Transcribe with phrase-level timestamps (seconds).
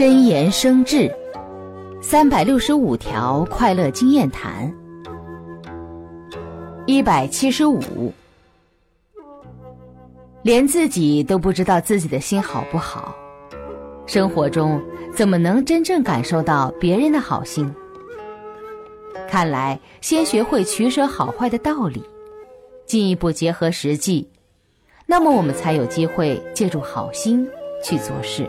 [0.00, 1.14] 真言生智
[2.00, 4.74] 三百六十五条快乐经验谈
[6.86, 8.10] 一百七十五。
[10.40, 13.14] 连自己都不知道自己的心好不好
[14.06, 14.82] 生活中
[15.14, 17.70] 怎么能真正感受到别人的好心？
[19.28, 22.02] 看来先学会取舍好坏的道理
[22.86, 24.26] 进一步结合实际
[25.04, 27.46] 那么我们才有机会借助好心
[27.84, 28.48] 去做事。